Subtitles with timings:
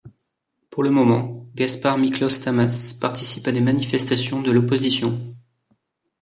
[0.71, 5.35] Pour le moment, Gáspár Miklós Tamás participe à des manifestations de l'opposition.